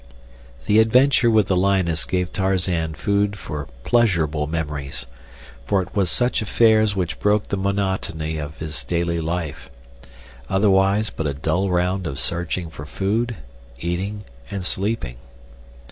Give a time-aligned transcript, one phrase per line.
[0.65, 5.05] The adventure with the lioness gave Tarzan food for pleasurable memories,
[5.67, 11.35] for it was such affairs which broke the monotony of his daily life—otherwise but a
[11.35, 13.35] dull round of searching for food,
[13.79, 15.17] eating, and sleeping.